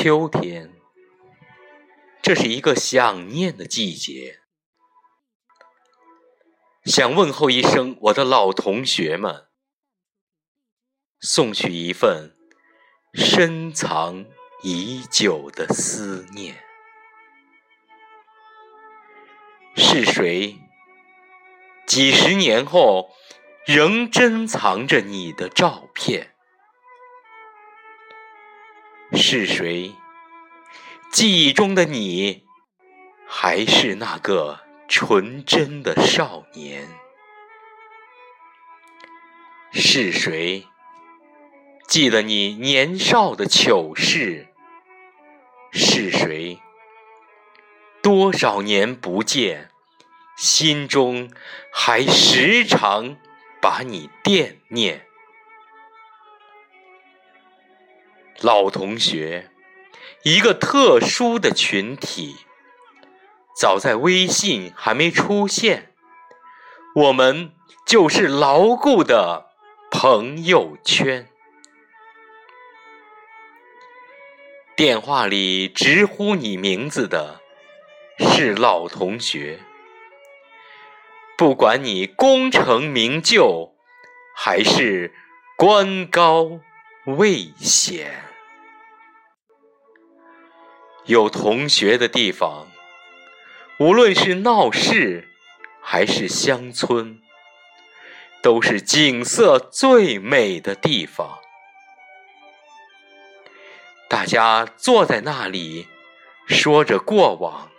[0.00, 0.72] 秋天，
[2.22, 4.38] 这是一个想念的季节。
[6.84, 9.48] 想问候一声我的老同学们，
[11.20, 12.36] 送去一份
[13.12, 14.24] 深藏
[14.62, 16.62] 已久的思念。
[19.74, 20.60] 是谁？
[21.88, 23.10] 几十年后，
[23.66, 26.36] 仍珍藏着你的照片？
[29.12, 29.94] 是谁？
[31.10, 32.44] 记忆中的你，
[33.26, 36.86] 还是那个纯真的少年？
[39.72, 40.66] 是谁？
[41.88, 44.48] 记得你年少的糗事？
[45.72, 46.60] 是谁？
[48.02, 49.70] 多少年不见，
[50.36, 51.30] 心中
[51.72, 53.16] 还时常
[53.60, 55.07] 把你惦念。
[58.40, 59.50] 老同学，
[60.22, 62.36] 一个特殊的群体。
[63.56, 65.92] 早在微信还没出现，
[66.94, 67.50] 我们
[67.84, 69.46] 就是牢固的
[69.90, 71.28] 朋友圈。
[74.76, 77.40] 电话里直呼你名字的
[78.20, 79.58] 是老同学，
[81.36, 83.74] 不管你功成名就，
[84.36, 85.12] 还是
[85.56, 86.60] 官高
[87.16, 88.22] 危险。
[91.06, 92.68] 有同学的地方，
[93.78, 95.26] 无论是闹市
[95.80, 97.22] 还是乡村，
[98.42, 101.38] 都是景色最美的地方。
[104.10, 105.88] 大家坐在那里，
[106.46, 107.70] 说着过往，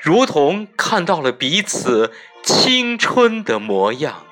[0.00, 4.26] 如同看到了彼此青春的模样。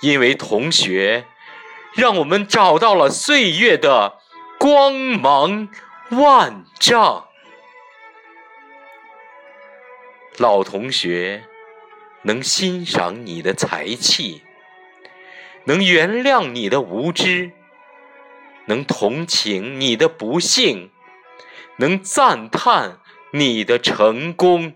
[0.00, 1.26] 因为同学，
[1.94, 4.18] 让我们找到了岁月的
[4.58, 5.68] 光芒。
[6.12, 7.28] 万丈，
[10.38, 11.44] 老同学
[12.22, 14.42] 能欣赏你的才气，
[15.66, 17.52] 能原谅你的无知，
[18.64, 20.90] 能同情你的不幸，
[21.76, 22.98] 能赞叹
[23.30, 24.74] 你的成功。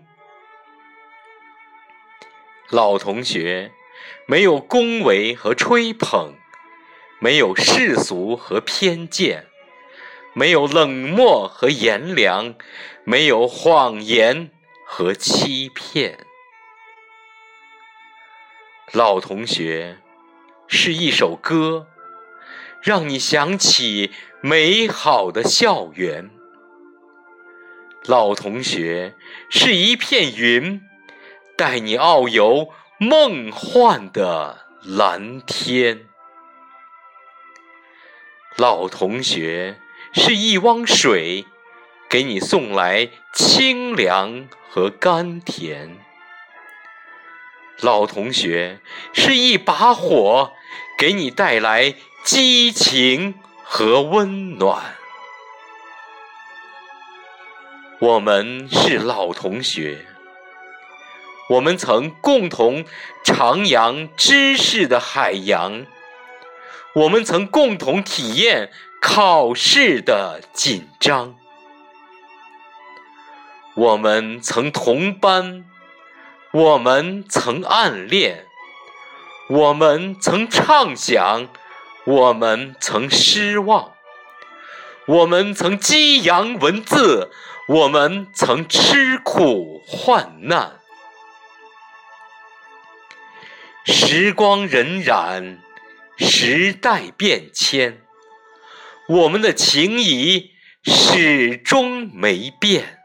[2.69, 3.73] 老同学
[4.25, 6.33] 没有恭维和吹捧，
[7.25, 9.47] 没有世俗和偏见。
[10.35, 12.53] 没有冷漠和炎凉，
[13.03, 14.51] 没有谎言
[14.85, 16.19] 和欺骗。
[18.91, 19.97] 老同学
[20.67, 21.87] 是一首歌，
[22.83, 24.11] 让你想起
[24.41, 26.29] 美好的校园。
[28.03, 29.15] 老同学
[29.49, 30.79] 是一片云，
[31.57, 32.69] 带你遨游
[32.99, 36.05] 梦幻的蓝天。
[38.57, 39.79] 老同学。
[40.17, 41.45] 是一汪水，
[42.07, 45.97] 给你送来清凉和甘甜。
[47.81, 48.79] 老同学
[49.11, 50.53] 是一把火，
[50.97, 54.95] 给你带来激情和温暖。
[57.99, 60.05] 我们是老同学，
[61.49, 62.85] 我们曾共同
[63.25, 65.85] 徜徉知识的海洋，
[66.95, 68.71] 我们曾共同体验。
[69.01, 71.35] 考试的紧张，
[73.75, 75.63] 我们曾同班，
[76.51, 78.47] 我们曾暗恋，
[79.47, 81.47] 我们曾畅想，
[82.05, 83.91] 我们曾失望，
[85.05, 87.29] 我们曾激扬文字，
[87.67, 90.79] 我们曾吃苦患难。
[93.85, 95.59] 时光荏苒，
[96.17, 98.01] 时代变迁。
[99.07, 100.51] 我们的情谊
[100.83, 102.99] 始终没变。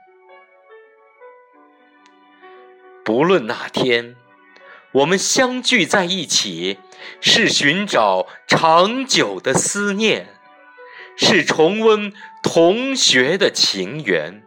[3.04, 4.14] 不论哪天
[4.92, 6.78] 我们相聚在一起，
[7.20, 10.34] 是寻找长久的思念，
[11.16, 14.42] 是重温同学的情缘，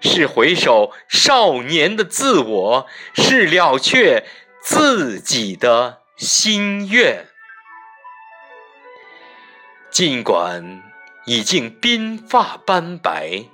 [0.00, 4.24] 是回首少年的自我，是了却
[4.62, 7.27] 自己的心愿。
[9.98, 10.80] 尽管
[11.24, 13.46] 已经鬓发斑白，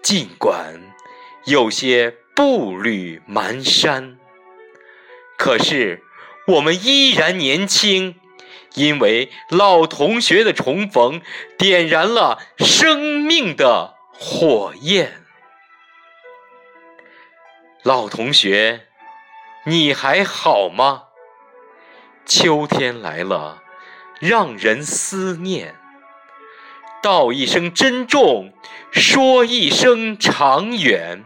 [0.00, 0.80] 尽管
[1.44, 4.14] 有些步履蹒跚，
[5.36, 6.04] 可是
[6.46, 8.14] 我们依然年轻，
[8.74, 11.20] 因为老同学的重逢
[11.58, 15.20] 点燃了生命的火焰。
[17.82, 18.86] 老同学，
[19.66, 21.06] 你还好吗？
[22.24, 23.63] 秋天来了。
[24.26, 25.74] 让人思念，
[27.02, 28.54] 道一声珍重，
[28.90, 31.22] 说一声长远。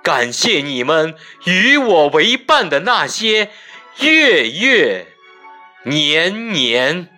[0.00, 1.16] 感谢你们
[1.46, 3.50] 与我为伴的那些
[3.98, 5.08] 月月
[5.82, 7.08] 年年。